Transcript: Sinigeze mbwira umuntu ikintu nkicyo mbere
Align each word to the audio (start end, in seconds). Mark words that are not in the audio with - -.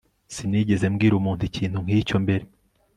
Sinigeze 0.33 0.85
mbwira 0.93 1.13
umuntu 1.17 1.43
ikintu 1.49 1.77
nkicyo 1.85 2.15
mbere 2.23 2.43